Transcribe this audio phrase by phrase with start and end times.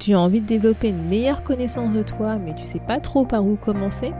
[0.00, 3.26] Tu as envie de développer une meilleure connaissance de toi, mais tu sais pas trop
[3.26, 4.12] par où commencer?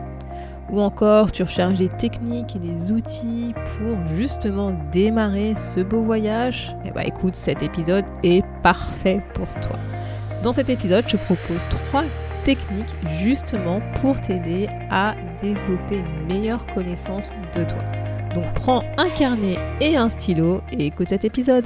[0.71, 6.75] Ou encore, tu recherches des techniques et des outils pour justement démarrer ce beau voyage?
[6.85, 9.79] Eh bah écoute, cet épisode est parfait pour toi.
[10.43, 12.03] Dans cet épisode, je propose trois
[12.43, 17.81] techniques justement pour t'aider à développer une meilleure connaissance de toi.
[18.35, 21.65] Donc prends un carnet et un stylo et écoute cet épisode.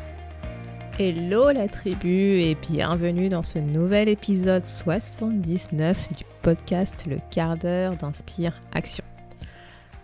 [0.99, 7.95] Hello la tribu et bienvenue dans ce nouvel épisode 79 du podcast Le quart d'heure
[7.95, 9.03] d'Inspire Action.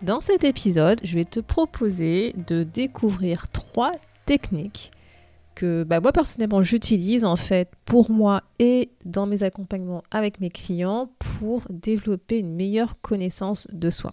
[0.01, 3.91] Dans cet épisode, je vais te proposer de découvrir trois
[4.25, 4.91] techniques
[5.55, 10.49] que bah, moi personnellement j'utilise en fait pour moi et dans mes accompagnements avec mes
[10.49, 14.11] clients pour développer une meilleure connaissance de soi.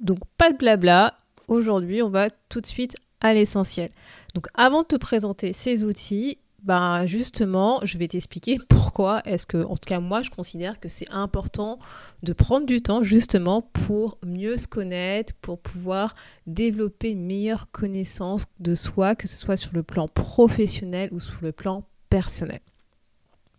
[0.00, 1.14] Donc pas de blabla,
[1.46, 3.90] aujourd'hui on va tout de suite à l'essentiel.
[4.38, 9.64] Donc avant de te présenter ces outils, ben justement, je vais t'expliquer pourquoi est-ce que,
[9.64, 11.80] en tout cas moi, je considère que c'est important
[12.22, 16.14] de prendre du temps justement pour mieux se connaître, pour pouvoir
[16.46, 21.38] développer une meilleure connaissance de soi, que ce soit sur le plan professionnel ou sur
[21.42, 22.60] le plan personnel.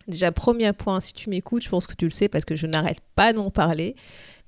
[0.08, 2.68] Déjà, premier point, si tu m'écoutes, je pense que tu le sais parce que je
[2.68, 3.98] n'arrête pas d'en parler,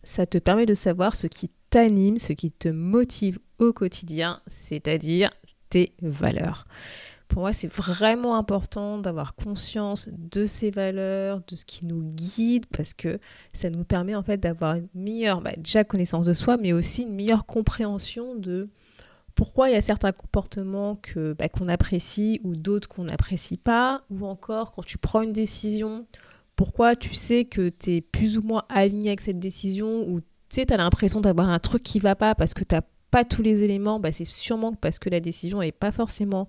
[0.04, 5.30] ça te permet de savoir ce qui t'anime, ce qui te motive au quotidien, c'est-à-dire
[5.72, 6.66] tes valeurs.
[7.32, 12.66] Pour moi, c'est vraiment important d'avoir conscience de ces valeurs, de ce qui nous guide,
[12.66, 13.20] parce que
[13.54, 17.04] ça nous permet en fait d'avoir une meilleure, bah, déjà connaissance de soi, mais aussi
[17.04, 18.70] une meilleure compréhension de
[19.34, 24.02] pourquoi il y a certains comportements que bah, qu'on apprécie ou d'autres qu'on n'apprécie pas,
[24.10, 26.06] ou encore quand tu prends une décision,
[26.58, 30.28] pourquoi tu sais que tu es plus ou moins aligné avec cette décision, ou tu
[30.50, 33.26] sais, tu as l'impression d'avoir un truc qui va pas parce que tu n'as pas
[33.26, 36.48] tous les éléments, bah, c'est sûrement parce que la décision n'est pas forcément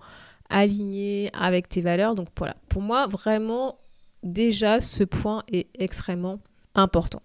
[0.49, 2.15] aligné avec tes valeurs.
[2.15, 3.79] Donc voilà, pour moi, vraiment,
[4.23, 6.39] déjà, ce point est extrêmement
[6.75, 7.23] important.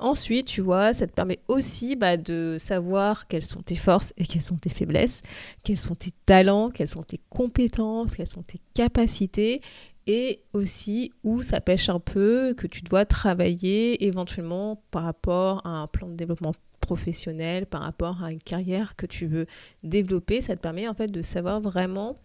[0.00, 4.24] Ensuite, tu vois, ça te permet aussi bah, de savoir quelles sont tes forces et
[4.24, 5.22] quelles sont tes faiblesses,
[5.64, 9.60] quels sont tes talents, quelles sont tes compétences, quelles sont tes capacités
[10.06, 15.70] et aussi où ça pêche un peu, que tu dois travailler éventuellement par rapport à
[15.70, 16.54] un plan de développement
[17.70, 19.46] par rapport à une carrière que tu veux
[19.82, 20.40] développer.
[20.40, 22.16] Ça te permet en fait de savoir vraiment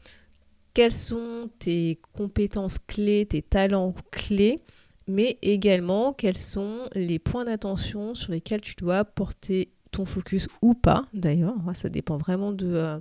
[0.73, 4.61] quelles sont tes compétences clés, tes talents clés,
[5.07, 10.73] mais également quels sont les points d'attention sur lesquels tu dois porter ton focus ou
[10.73, 11.55] pas d'ailleurs.
[11.73, 12.99] Ça dépend vraiment de, euh,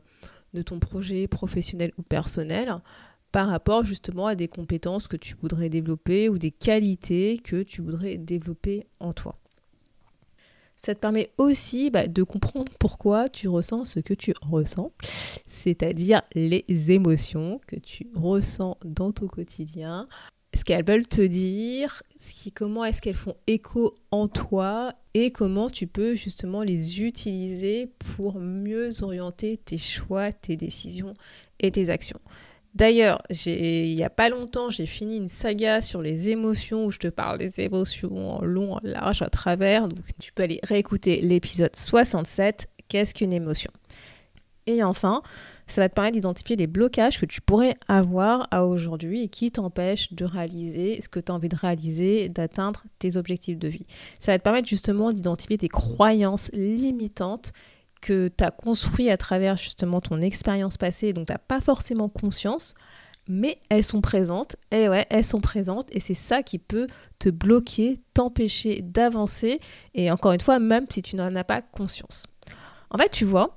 [0.53, 2.77] de ton projet professionnel ou personnel
[3.33, 7.81] par rapport justement à des compétences que tu voudrais développer ou des qualités que tu
[7.81, 9.42] voudrais développer en toi.
[10.85, 14.91] Ça te permet aussi bah, de comprendre pourquoi tu ressens ce que tu ressens,
[15.47, 20.09] c'est-à-dire les émotions que tu ressens dans ton quotidien,
[20.55, 22.03] ce qu'elles veulent te dire,
[22.55, 28.39] comment est-ce qu'elles font écho en toi et comment tu peux justement les utiliser pour
[28.41, 31.15] mieux orienter tes choix, tes décisions
[31.61, 32.21] et tes actions.
[32.75, 36.99] D'ailleurs, il n'y a pas longtemps, j'ai fini une saga sur les émotions où je
[36.99, 39.89] te parle des émotions en long, en large, à travers.
[39.89, 43.71] Donc, tu peux aller réécouter l'épisode 67, Qu'est-ce qu'une émotion?
[44.67, 45.23] Et enfin,
[45.67, 49.51] ça va te permettre d'identifier les blocages que tu pourrais avoir à aujourd'hui et qui
[49.51, 53.87] t'empêchent de réaliser ce que tu as envie de réaliser, d'atteindre tes objectifs de vie.
[54.19, 57.53] Ça va te permettre justement d'identifier tes croyances limitantes
[58.03, 62.11] que tu as construit à travers justement ton expérience passée, donc tu n'as pas forcément
[62.11, 62.75] conscience,
[63.29, 66.87] mais elles sont présentes, et ouais, elles sont présentes, et c'est ça qui peut
[67.19, 69.61] te bloquer, t'empêcher d'avancer,
[69.95, 72.27] et encore une fois, même si tu n'en as pas conscience.
[72.91, 73.55] En fait, tu vois,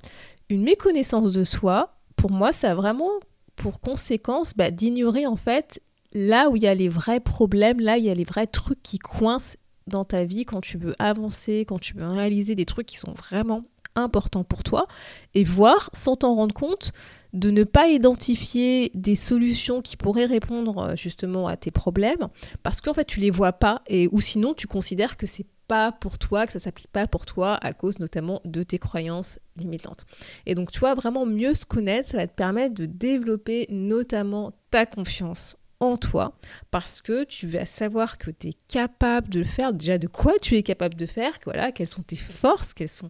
[0.49, 3.09] une méconnaissance de soi, pour moi, ça a vraiment
[3.55, 5.81] pour conséquence bah, d'ignorer en fait
[6.13, 8.47] là où il y a les vrais problèmes, là où il y a les vrais
[8.47, 9.57] trucs qui coincent
[9.87, 13.13] dans ta vie quand tu veux avancer, quand tu veux réaliser des trucs qui sont
[13.13, 13.63] vraiment
[13.95, 14.87] important pour toi
[15.33, 16.91] et voir, sans t'en rendre compte,
[17.33, 22.29] de ne pas identifier des solutions qui pourraient répondre euh, justement à tes problèmes
[22.63, 25.91] parce qu'en fait tu les vois pas et ou sinon tu considères que c'est pas
[25.91, 30.05] pour toi, que ça s'applique pas pour toi à cause notamment de tes croyances limitantes.
[30.45, 34.53] Et donc, tu vois, vraiment mieux se connaître, ça va te permettre de développer notamment
[34.71, 36.37] ta confiance en toi
[36.71, 40.33] parce que tu vas savoir que tu es capable de le faire, déjà de quoi
[40.41, 43.09] tu es capable de faire, voilà, quelles sont tes forces, quels sont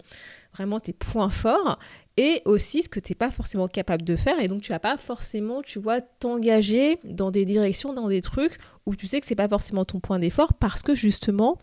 [0.55, 1.77] vraiment tes points forts
[2.17, 4.79] et aussi ce que tu n'es pas forcément capable de faire et donc tu vas
[4.79, 9.27] pas forcément, tu vois, t'engager dans des directions, dans des trucs où tu sais que
[9.27, 11.59] c'est pas forcément ton point d'effort parce que justement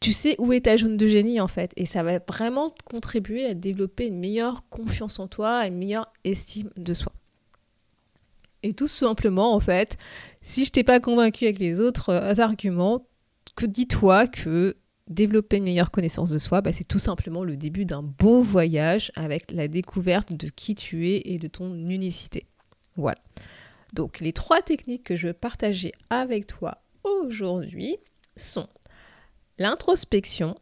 [0.00, 3.46] tu sais où est ta zone de génie en fait et ça va vraiment contribuer
[3.46, 7.12] à développer une meilleure confiance en toi, une meilleure estime de soi.
[8.62, 9.98] Et tout simplement, en fait,
[10.40, 13.06] si je t'ai pas convaincu avec les autres euh, arguments,
[13.56, 14.76] que dis-toi que
[15.08, 19.12] développer une meilleure connaissance de soi, bah, c'est tout simplement le début d'un beau voyage
[19.14, 22.46] avec la découverte de qui tu es et de ton unicité.
[22.96, 23.18] Voilà.
[23.92, 27.98] Donc les trois techniques que je veux partager avec toi aujourd'hui
[28.36, 28.68] sont
[29.58, 30.56] l'introspection,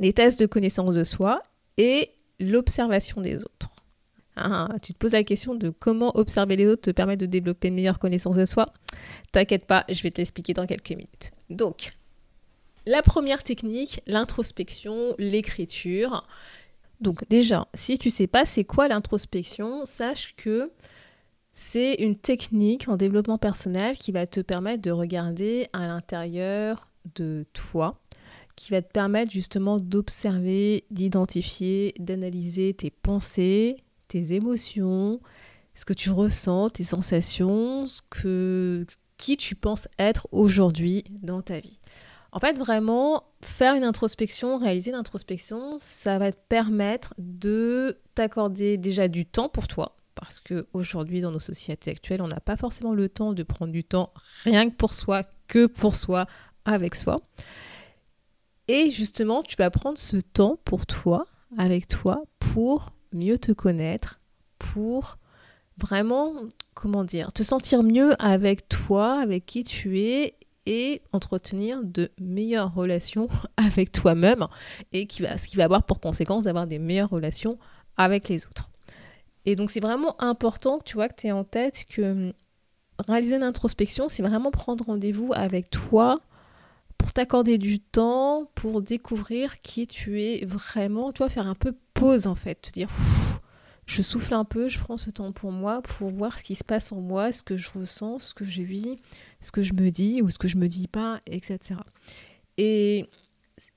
[0.00, 1.42] les tests de connaissance de soi
[1.76, 2.10] et
[2.40, 3.70] l'observation des autres.
[4.36, 7.68] Ah, tu te poses la question de comment observer les autres te permet de développer
[7.68, 8.72] une meilleure connaissance de soi?
[9.32, 11.32] T'inquiète pas, je vais te l'expliquer dans quelques minutes.
[11.50, 11.88] Donc,
[12.88, 16.26] la première technique, l'introspection, l'écriture.
[17.00, 20.72] Donc déjà, si tu sais pas c'est quoi l'introspection, sache que
[21.52, 27.44] c'est une technique en développement personnel qui va te permettre de regarder à l'intérieur de
[27.52, 28.00] toi,
[28.56, 35.20] qui va te permettre justement d'observer, d'identifier, d'analyser tes pensées, tes émotions,
[35.74, 38.86] ce que tu ressens, tes sensations, que,
[39.18, 41.78] qui tu penses être aujourd'hui dans ta vie.
[42.32, 48.76] En fait, vraiment, faire une introspection, réaliser une introspection, ça va te permettre de t'accorder
[48.76, 49.96] déjà du temps pour toi.
[50.14, 53.84] Parce qu'aujourd'hui, dans nos sociétés actuelles, on n'a pas forcément le temps de prendre du
[53.84, 54.12] temps
[54.44, 56.26] rien que pour soi, que pour soi,
[56.64, 57.20] avec soi.
[58.66, 61.24] Et justement, tu vas prendre ce temps pour toi,
[61.56, 64.20] avec toi, pour mieux te connaître,
[64.58, 65.16] pour
[65.78, 66.34] vraiment,
[66.74, 70.34] comment dire, te sentir mieux avec toi, avec qui tu es
[70.68, 74.46] et entretenir de meilleures relations avec toi-même
[74.92, 77.58] et qui va, ce qui va avoir pour conséquence d'avoir des meilleures relations
[77.96, 78.70] avec les autres.
[79.46, 82.32] Et donc c'est vraiment important que tu vois que tu es en tête que hum,
[83.08, 86.20] réaliser une introspection, c'est vraiment prendre rendez-vous avec toi
[86.98, 91.74] pour t'accorder du temps, pour découvrir qui tu es vraiment, tu vois, faire un peu
[91.94, 92.88] pause en fait, te dire
[93.88, 96.62] je souffle un peu, je prends ce temps pour moi, pour voir ce qui se
[96.62, 98.98] passe en moi, ce que je ressens, ce que je vis,
[99.40, 101.80] ce que je me dis ou ce que je me dis pas, etc.
[102.58, 103.08] Et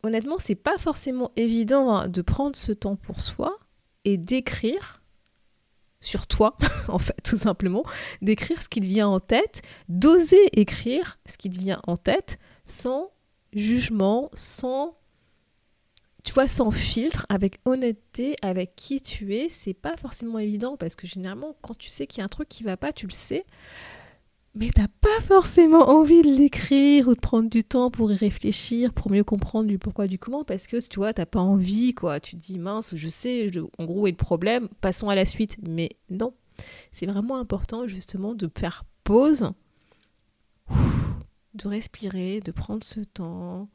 [0.03, 3.57] honnêtement, c'est pas forcément évident hein, de prendre ce temps pour soi
[4.03, 5.01] et d'écrire
[6.01, 6.57] sur toi,
[6.89, 7.83] en fait, tout simplement,
[8.21, 12.37] d'écrire ce qui te vient en tête, d'oser écrire ce qui te vient en tête
[12.65, 13.11] sans
[13.53, 14.97] jugement, sans
[16.23, 20.95] tu vois, sans filtre, avec honnêteté, avec qui tu es, c'est pas forcément évident parce
[20.95, 23.12] que généralement, quand tu sais qu'il y a un truc qui va pas, tu le
[23.12, 23.45] sais,
[24.53, 28.94] mais t'as pas forcément envie de l'écrire ou de prendre du temps pour y réfléchir,
[28.94, 32.19] pour mieux comprendre du pourquoi, du comment, parce que tu vois, t'as pas envie, quoi.
[32.19, 35.57] Tu te dis, mince, je sais, en gros, est le problème, passons à la suite.
[35.62, 36.33] Mais non,
[36.91, 39.51] c'est vraiment important justement de faire pause,
[41.53, 43.69] de respirer, de prendre ce temps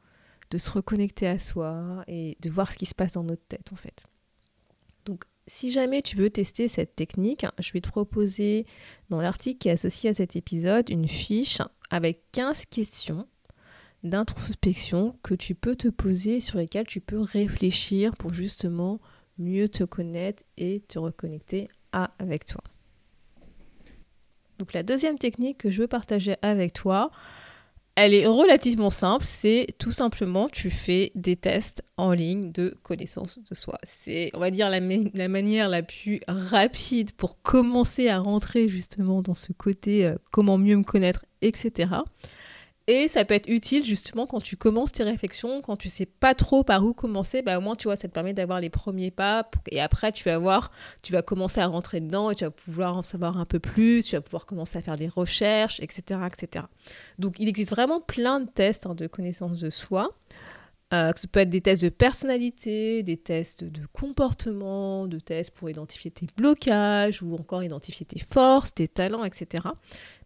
[0.49, 3.71] de se reconnecter à soi et de voir ce qui se passe dans notre tête
[3.73, 4.05] en fait.
[5.05, 8.65] Donc si jamais tu veux tester cette technique, je vais te proposer
[9.09, 13.27] dans l'article qui est associé à cet épisode une fiche avec 15 questions
[14.03, 18.99] d'introspection que tu peux te poser sur lesquelles tu peux réfléchir pour justement
[19.37, 22.61] mieux te connaître et te reconnecter avec toi.
[24.59, 27.11] Donc la deuxième technique que je veux partager avec toi,
[27.97, 33.39] elle est relativement simple, c'est tout simplement tu fais des tests en ligne de connaissance
[33.39, 33.79] de soi.
[33.81, 34.79] C'est, on va dire, la,
[35.27, 40.75] manière la plus rapide pour commencer à rentrer justement dans ce côté euh, comment mieux
[40.75, 41.89] me connaître, etc.
[42.89, 46.33] Et ça peut être utile justement quand tu commences tes réflexions, quand tu sais pas
[46.33, 49.11] trop par où commencer, bah au moins tu vois, ça te permet d'avoir les premiers
[49.11, 50.71] pas et après tu vas voir,
[51.03, 54.03] tu vas commencer à rentrer dedans et tu vas pouvoir en savoir un peu plus,
[54.03, 56.21] tu vas pouvoir commencer à faire des recherches, etc.
[56.27, 56.65] etc.
[57.19, 60.15] Donc il existe vraiment plein de tests hein, de connaissance de soi.
[60.93, 65.69] Euh, ça peut être des tests de personnalité, des tests de comportement, de tests pour
[65.69, 69.65] identifier tes blocages ou encore identifier tes forces, tes talents, etc.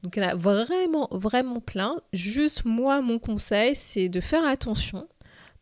[0.04, 2.00] Donc il y en a vraiment, vraiment plein.
[2.14, 5.08] Juste moi, mon conseil, c'est de faire attention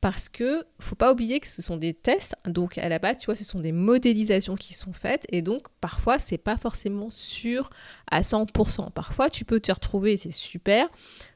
[0.01, 3.25] parce que faut pas oublier que ce sont des tests, donc à la base, tu
[3.25, 7.69] vois, ce sont des modélisations qui sont faites, et donc parfois c'est pas forcément sûr
[8.09, 8.91] à 100%.
[8.91, 10.89] Parfois tu peux te retrouver, c'est super,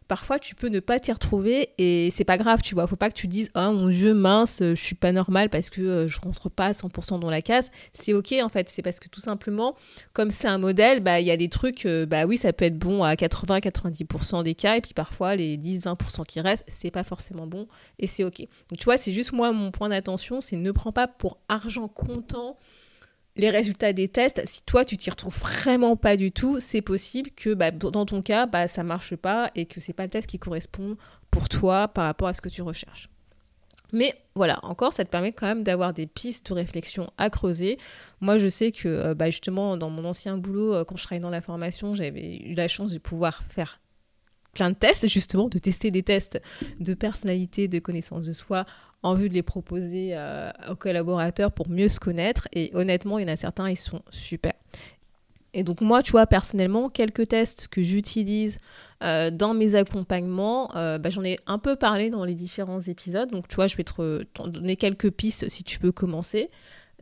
[0.07, 2.87] parfois tu peux ne pas t'y retrouver et c'est pas grave, tu vois.
[2.87, 5.81] Faut pas que tu dises oh mon dieu mince, je suis pas normal parce que
[5.81, 7.71] euh, je rentre pas à 100% dans la case.
[7.93, 9.75] C'est ok en fait, c'est parce que tout simplement,
[10.13, 12.65] comme c'est un modèle, bah il y a des trucs, euh, bah oui ça peut
[12.65, 17.03] être bon à 80-90% des cas et puis parfois les 10-20% qui restent, c'est pas
[17.03, 17.67] forcément bon
[17.99, 18.39] et c'est ok.
[18.39, 21.87] Donc tu vois, c'est juste moi mon point d'attention, c'est ne prends pas pour argent
[21.87, 22.57] comptant
[23.35, 27.31] les résultats des tests, si toi tu t'y retrouves vraiment pas du tout, c'est possible
[27.31, 30.27] que bah, dans ton cas, bah, ça marche pas et que c'est pas le test
[30.27, 30.97] qui correspond
[31.31, 33.09] pour toi par rapport à ce que tu recherches.
[33.91, 37.77] Mais voilà, encore, ça te permet quand même d'avoir des pistes de réflexion à creuser.
[38.21, 41.21] Moi, je sais que euh, bah, justement, dans mon ancien boulot, euh, quand je travaillais
[41.21, 43.79] dans la formation, j'avais eu la chance de pouvoir faire
[44.53, 46.41] plein de tests, justement, de tester des tests
[46.79, 48.65] de personnalité, de connaissance de soi
[49.01, 52.47] en vue de les proposer euh, aux collaborateurs pour mieux se connaître.
[52.53, 54.53] Et honnêtement, il y en a certains, ils sont super.
[55.53, 58.57] Et donc moi, tu vois, personnellement, quelques tests que j'utilise
[59.03, 63.29] euh, dans mes accompagnements, euh, bah, j'en ai un peu parlé dans les différents épisodes.
[63.29, 66.49] Donc tu vois, je vais te donner quelques pistes si tu peux commencer.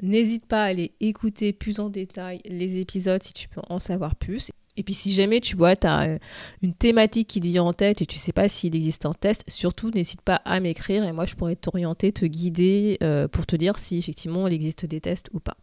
[0.02, 4.16] N'hésite pas à aller écouter plus en détail les épisodes si tu peux en savoir
[4.16, 4.52] plus.
[4.78, 6.18] Et puis si jamais tu vois, tu as euh,
[6.62, 9.44] une thématique qui te vient en tête et tu sais pas s'il existe un test,
[9.50, 13.56] surtout n'hésite pas à m'écrire et moi je pourrais t'orienter, te guider euh, pour te
[13.56, 15.58] dire si effectivement il existe des tests ou pas.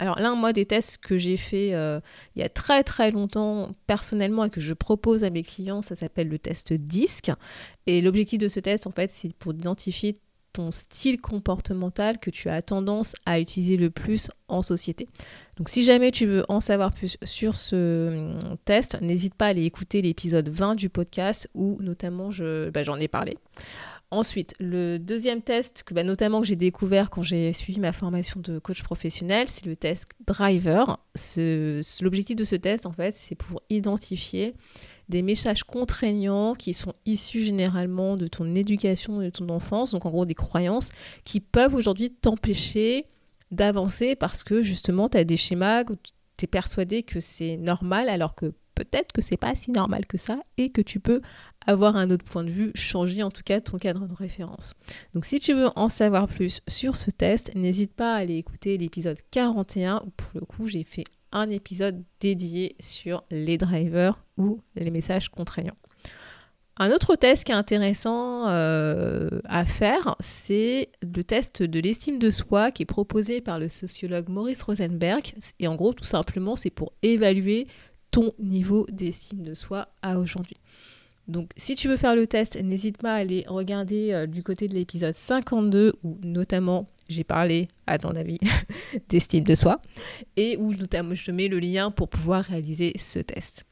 [0.00, 2.00] Alors là, moi, des tests que j'ai fait euh,
[2.36, 5.96] il y a très très longtemps personnellement et que je propose à mes clients, ça
[5.96, 7.32] s'appelle le test DISC.
[7.86, 10.16] Et l'objectif de ce test, en fait, c'est pour identifier
[10.52, 15.08] ton style comportemental que tu as tendance à utiliser le plus en société.
[15.56, 19.48] Donc si jamais tu veux en savoir plus sur ce hum, test, n'hésite pas à
[19.48, 22.28] aller écouter l'épisode 20 du podcast où notamment
[22.72, 23.36] bah, j'en ai parlé.
[24.10, 28.40] Ensuite, le deuxième test que bah, notamment que j'ai découvert quand j'ai suivi ma formation
[28.40, 30.98] de coach professionnel, c'est le test Driver.
[32.00, 34.54] L'objectif de ce test, en fait, c'est pour identifier
[35.08, 40.10] des messages contraignants qui sont issus généralement de ton éducation, de ton enfance, donc en
[40.10, 40.90] gros des croyances
[41.24, 43.06] qui peuvent aujourd'hui t'empêcher
[43.50, 48.34] d'avancer parce que justement tu as des schémas tu es persuadé que c'est normal alors
[48.34, 51.20] que peut-être que c'est pas si normal que ça et que tu peux
[51.66, 54.74] avoir un autre point de vue, changer en tout cas ton cadre de référence.
[55.14, 58.78] Donc si tu veux en savoir plus sur ce test, n'hésite pas à aller écouter
[58.78, 64.60] l'épisode 41 où pour le coup j'ai fait un épisode dédié sur les drivers ou
[64.74, 65.76] les messages contraignants.
[66.80, 72.30] Un autre test qui est intéressant euh, à faire, c'est le test de l'estime de
[72.30, 75.34] soi qui est proposé par le sociologue Maurice Rosenberg.
[75.58, 77.66] Et en gros, tout simplement, c'est pour évaluer
[78.12, 80.56] ton niveau d'estime de soi à aujourd'hui.
[81.26, 84.66] Donc si tu veux faire le test, n'hésite pas à aller regarder euh, du côté
[84.66, 88.38] de l'épisode 52 où notamment j'ai parlé, à ton avis,
[89.08, 89.80] d'estime de soi,
[90.36, 93.64] et où je mets le lien pour pouvoir réaliser ce test.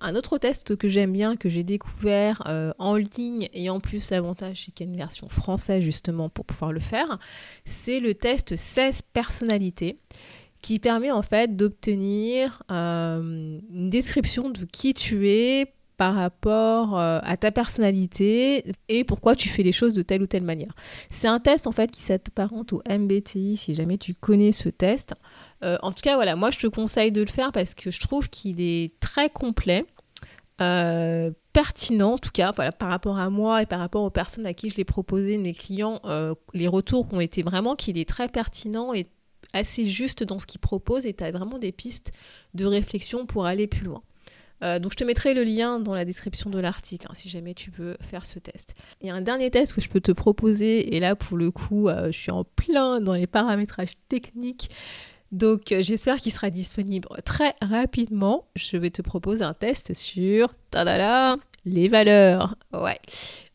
[0.00, 4.10] Un autre test que j'aime bien, que j'ai découvert euh, en ligne et en plus
[4.10, 7.18] l'avantage c'est qu'il y a une version française justement pour pouvoir le faire,
[7.64, 9.98] c'est le test 16 personnalités
[10.60, 17.20] qui permet en fait d'obtenir euh, une description de qui tu es par rapport euh,
[17.22, 20.74] à ta personnalité et pourquoi tu fais les choses de telle ou telle manière.
[21.10, 25.14] C'est un test en fait qui s'apparente au MBTI si jamais tu connais ce test.
[25.64, 28.00] Euh, en tout cas voilà, moi je te conseille de le faire parce que je
[28.00, 29.84] trouve qu'il est très complet.
[30.62, 34.46] Euh, pertinent en tout cas voilà, par rapport à moi et par rapport aux personnes
[34.46, 36.00] à qui je l'ai proposé, mes clients,
[36.52, 39.06] les retours ont été vraiment qu'il est très pertinent et
[39.54, 42.12] assez juste dans ce qu'il propose et tu as vraiment des pistes
[42.54, 44.02] de réflexion pour aller plus loin.
[44.62, 47.54] Euh, donc je te mettrai le lien dans la description de l'article hein, si jamais
[47.54, 48.74] tu veux faire ce test.
[49.00, 51.50] Il y a un dernier test que je peux te proposer et là pour le
[51.50, 54.70] coup euh, je suis en plein dans les paramétrages techniques.
[55.32, 58.46] Donc euh, j'espère qu'il sera disponible très rapidement.
[58.54, 62.56] Je vais te proposer un test sur tadala, les valeurs.
[62.72, 63.00] Ouais.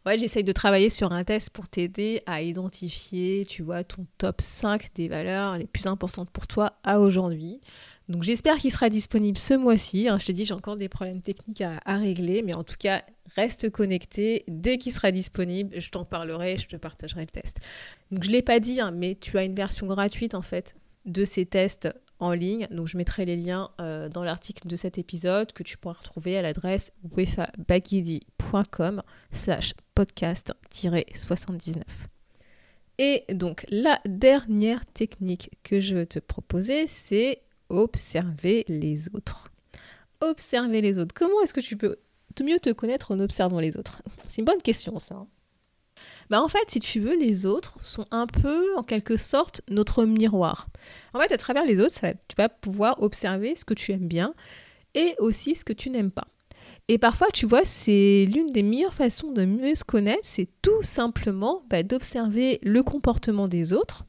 [0.05, 4.41] Ouais, j'essaye de travailler sur un test pour t'aider à identifier, tu vois, ton top
[4.41, 7.61] 5 des valeurs les plus importantes pour toi à aujourd'hui.
[8.09, 10.07] Donc j'espère qu'il sera disponible ce mois-ci.
[10.07, 10.17] Hein.
[10.19, 13.03] je te dis, j'ai encore des problèmes techniques à, régler, mais en tout cas,
[13.35, 14.43] reste connecté.
[14.47, 17.59] Dès qu'il sera disponible, je t'en parlerai, je te partagerai le test.
[18.11, 21.25] Je ne l'ai pas dit, hein, mais tu as une version gratuite en fait de
[21.25, 21.89] ces tests
[22.19, 22.67] en ligne.
[22.71, 26.37] Donc je mettrai les liens euh, dans l'article de cet épisode que tu pourras retrouver
[26.37, 31.81] à l'adresse wefabagidi.com slash podcast-79.
[32.99, 39.51] Et donc la dernière technique que je veux te proposer, c'est observer les autres.
[40.19, 41.13] Observer les autres.
[41.15, 41.97] Comment est-ce que tu peux
[42.43, 44.01] mieux te connaître en observant les autres?
[44.27, 45.15] C'est une bonne question ça.
[45.15, 45.27] Hein.
[46.29, 50.05] Bah en fait, si tu veux, les autres sont un peu, en quelque sorte, notre
[50.05, 50.67] miroir.
[51.13, 51.93] En fait, à travers les autres,
[52.27, 54.33] tu vas pouvoir observer ce que tu aimes bien
[54.95, 56.27] et aussi ce que tu n'aimes pas.
[56.87, 60.83] Et parfois, tu vois, c'est l'une des meilleures façons de mieux se connaître, c'est tout
[60.83, 64.05] simplement bah, d'observer le comportement des autres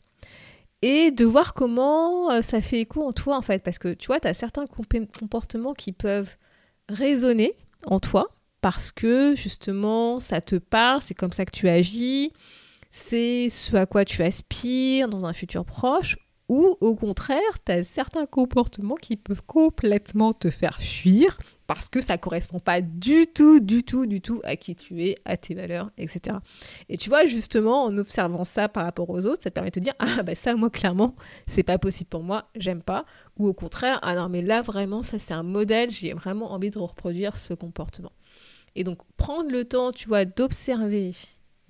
[0.83, 3.63] et de voir comment euh, ça fait écho en toi, en fait.
[3.63, 6.37] Parce que, tu vois, tu as certains comportements qui peuvent
[6.89, 8.29] résonner en toi
[8.61, 12.33] parce que, justement, ça te parle, c'est comme ça que tu agis,
[12.91, 16.17] c'est ce à quoi tu aspires dans un futur proche,
[16.49, 22.01] ou au contraire, tu as certains comportements qui peuvent complètement te faire fuir parce que
[22.01, 25.55] ça correspond pas du tout, du tout, du tout à qui tu es, à tes
[25.55, 26.37] valeurs, etc.
[26.89, 29.81] Et tu vois, justement, en observant ça par rapport aux autres, ça te permet de
[29.81, 31.15] dire ah bah ça, moi clairement,
[31.47, 33.05] c'est pas possible pour moi, j'aime pas.
[33.39, 36.71] Ou au contraire, ah non mais là vraiment, ça c'est un modèle, j'ai vraiment envie
[36.71, 38.13] de reproduire ce comportement.
[38.75, 41.13] Et donc prendre le temps, tu vois, d'observer,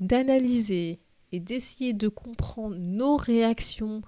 [0.01, 1.01] d'analyser
[1.33, 4.03] et d'essayer de comprendre nos réactions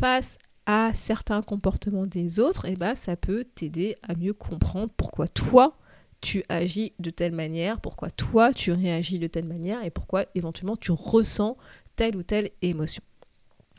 [0.00, 5.28] face à certains comportements des autres, eh ben, ça peut t'aider à mieux comprendre pourquoi
[5.28, 5.76] toi,
[6.20, 10.76] tu agis de telle manière, pourquoi toi, tu réagis de telle manière, et pourquoi éventuellement
[10.76, 11.56] tu ressens
[11.96, 13.02] telle ou telle émotion.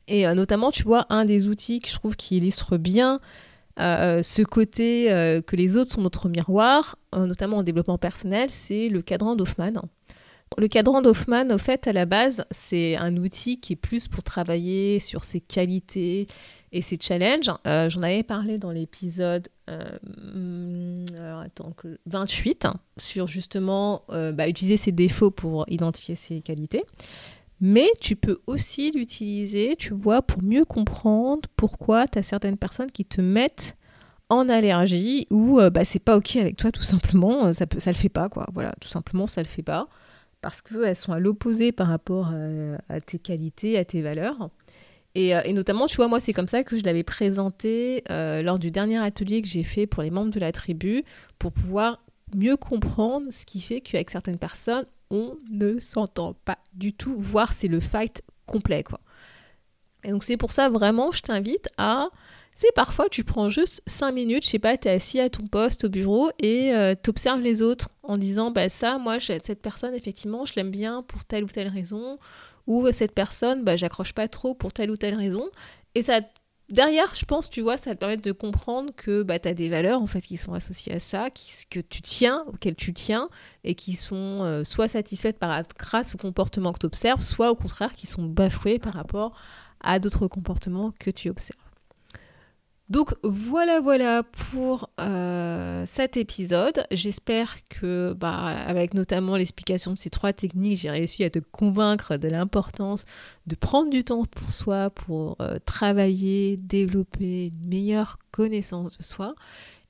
[0.07, 3.21] Et euh, notamment, tu vois, un des outils que je trouve qui illustre bien
[3.79, 8.89] euh, ce côté euh, que les autres sont notre miroir, notamment en développement personnel, c'est
[8.89, 9.73] le cadran d'Hoffman.
[10.57, 14.23] Le cadran d'Hoffman, au fait, à la base, c'est un outil qui est plus pour
[14.23, 16.27] travailler sur ses qualités
[16.73, 17.51] et ses challenges.
[17.67, 19.97] Euh, j'en avais parlé dans l'épisode euh,
[22.05, 26.83] 28 sur justement euh, bah, utiliser ses défauts pour identifier ses qualités.
[27.61, 32.91] Mais tu peux aussi l'utiliser, tu vois, pour mieux comprendre pourquoi tu as certaines personnes
[32.91, 33.77] qui te mettent
[34.29, 37.91] en allergie ou euh, bah, c'est pas ok avec toi tout simplement, ça, peut, ça
[37.91, 38.47] le fait pas quoi.
[38.53, 39.87] Voilà, tout simplement ça le fait pas
[40.41, 42.33] parce qu'elles sont à l'opposé par rapport
[42.89, 44.49] à, tes qualités, à tes valeurs.
[45.17, 48.59] Euh, et, notamment, tu vois, moi, c'est comme ça que je l'avais présenté euh, lors
[48.59, 51.03] du dernier atelier que j'ai fait pour les membres de la tribu,
[51.39, 52.03] pour pouvoir
[52.33, 57.53] mieux comprendre ce qui fait qu'avec certaines personnes, on ne s'entend pas du tout, voire
[57.53, 58.83] c'est le fight complet.
[60.03, 62.09] Et donc, c'est pour ça, vraiment, je t'invite à
[62.55, 65.47] c'est parfois tu prends juste 5 minutes, je sais pas, tu es assis à ton
[65.47, 69.61] poste au bureau et euh, tu observes les autres en disant bah ça moi cette
[69.61, 72.19] personne effectivement, je l'aime bien pour telle ou telle raison
[72.67, 75.49] ou cette personne bah j'accroche pas trop pour telle ou telle raison
[75.95, 76.21] et ça
[76.69, 79.69] derrière, je pense, tu vois, ça te permet de comprendre que bah, tu as des
[79.69, 81.29] valeurs en fait qui sont associées à ça,
[81.69, 83.29] que tu tiens, auxquelles tu tiens,
[83.63, 87.55] et qui sont euh, soit satisfaites par grâce au comportement que tu observes, soit au
[87.55, 89.37] contraire qui sont bafouées par rapport
[89.81, 91.62] à d'autres comportements que tu observes.
[92.89, 96.85] Donc voilà voilà pour euh, cet épisode.
[96.91, 102.17] J'espère que bah, avec notamment l'explication de ces trois techniques, j'ai réussi à te convaincre
[102.17, 103.05] de l'importance
[103.47, 109.33] de prendre du temps pour soi, pour euh, travailler, développer une meilleure connaissance de soi.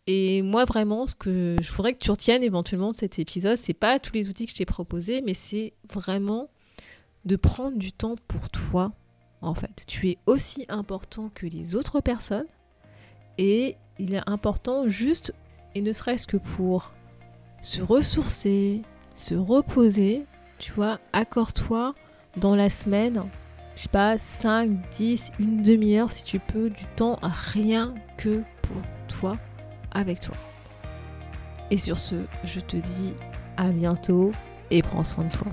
[0.06, 3.74] Et moi vraiment, ce que je voudrais que tu retiennes éventuellement de cet épisode, c'est
[3.74, 6.50] pas tous les outils que je t'ai proposés, mais c'est vraiment
[7.26, 8.92] de prendre du temps pour toi.
[9.42, 12.46] En fait, tu es aussi important que les autres personnes
[13.38, 15.34] et il est important juste,
[15.76, 16.92] et ne serait-ce que pour
[17.62, 18.82] se ressourcer,
[19.16, 20.26] se reposer,
[20.60, 21.94] tu vois, accorde-toi
[22.38, 23.24] dans la semaine,
[23.76, 28.82] je sais pas, 5, 10, une demi-heure si tu peux, du temps rien que pour
[29.08, 29.34] toi,
[29.92, 30.36] avec toi.
[31.72, 33.14] Et sur ce, je te dis
[33.58, 34.32] à bientôt
[34.72, 35.48] et prends soin de toi.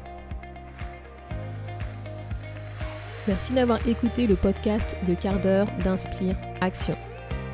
[3.29, 6.97] Merci d'avoir écouté le podcast Le quart d'heure d'Inspire Action.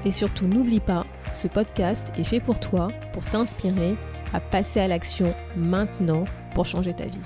[0.07, 3.97] Et surtout, n'oublie pas, ce podcast est fait pour toi, pour t'inspirer
[4.33, 7.19] à passer à l'action maintenant pour changer ta vie.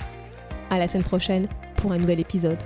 [0.71, 2.63] À la semaine prochaine pour un nouvel épisode.